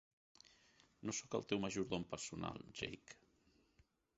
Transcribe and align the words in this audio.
No 1.09 1.15
soc 1.17 1.37
el 1.39 1.45
teu 1.51 1.61
majordom 1.65 2.07
personal, 2.15 2.59
Jake. 2.81 3.21